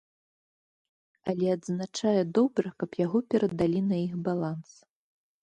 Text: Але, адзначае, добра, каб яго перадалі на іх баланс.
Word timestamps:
Але, 1.33 1.47
адзначае, 1.57 2.21
добра, 2.39 2.67
каб 2.85 2.91
яго 3.05 3.19
перадалі 3.35 3.79
на 3.93 4.01
іх 4.09 4.13
баланс. 4.31 4.69